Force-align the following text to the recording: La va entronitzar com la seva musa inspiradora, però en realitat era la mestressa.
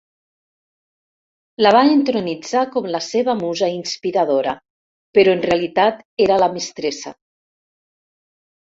La 1.65 1.73
va 1.75 1.83
entronitzar 1.89 2.63
com 2.77 2.89
la 2.95 3.03
seva 3.09 3.37
musa 3.43 3.71
inspiradora, 3.77 4.57
però 5.19 5.37
en 5.39 5.47
realitat 5.51 6.03
era 6.29 6.43
la 6.47 6.53
mestressa. 6.59 7.17